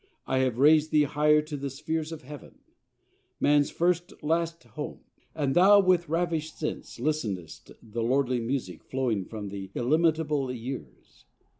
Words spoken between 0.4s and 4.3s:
rais'd thee higher to the Spheres of Heaven, Man's first,